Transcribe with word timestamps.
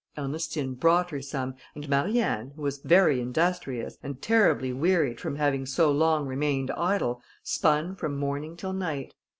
Ernestine 0.17 0.73
bought 0.73 1.11
her 1.11 1.21
some, 1.21 1.53
and 1.75 1.87
Marianne, 1.87 2.53
who 2.55 2.63
was 2.63 2.79
very 2.79 3.21
industrious, 3.21 3.99
and 4.01 4.19
terribly 4.19 4.73
wearied 4.73 5.19
from 5.21 5.35
having 5.35 5.67
so 5.67 5.91
long 5.91 6.25
remained 6.25 6.71
idle, 6.71 7.21
spun 7.43 7.95
from 7.95 8.17
morning 8.17 8.57
till 8.57 8.73
night. 8.73 9.13